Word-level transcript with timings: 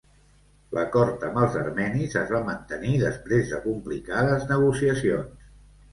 L'acord 0.75 1.25
amb 1.27 1.37
els 1.41 1.57
armenis 1.59 2.17
es 2.21 2.33
va 2.37 2.41
mantenir 2.49 2.95
després 3.03 3.53
de 3.53 3.61
complicades 3.67 4.49
negociacions. 4.57 5.53